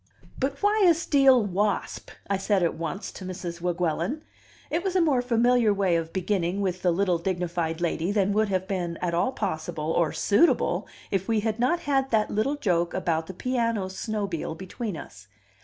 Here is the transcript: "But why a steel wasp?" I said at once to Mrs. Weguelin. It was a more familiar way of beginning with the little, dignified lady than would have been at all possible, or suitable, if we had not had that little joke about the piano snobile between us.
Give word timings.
"But 0.39 0.63
why 0.63 0.83
a 0.87 0.95
steel 0.95 1.45
wasp?" 1.45 2.09
I 2.27 2.35
said 2.37 2.63
at 2.63 2.73
once 2.73 3.11
to 3.11 3.23
Mrs. 3.23 3.61
Weguelin. 3.61 4.23
It 4.71 4.83
was 4.83 4.95
a 4.95 4.99
more 4.99 5.21
familiar 5.21 5.71
way 5.75 5.95
of 5.95 6.11
beginning 6.11 6.59
with 6.59 6.81
the 6.81 6.89
little, 6.89 7.19
dignified 7.19 7.81
lady 7.81 8.11
than 8.11 8.33
would 8.33 8.49
have 8.49 8.67
been 8.67 8.97
at 8.97 9.13
all 9.13 9.31
possible, 9.31 9.91
or 9.91 10.11
suitable, 10.11 10.87
if 11.11 11.27
we 11.27 11.41
had 11.41 11.59
not 11.59 11.81
had 11.81 12.09
that 12.09 12.31
little 12.31 12.55
joke 12.55 12.95
about 12.95 13.27
the 13.27 13.35
piano 13.35 13.89
snobile 13.89 14.55
between 14.55 14.97
us. 14.97 15.27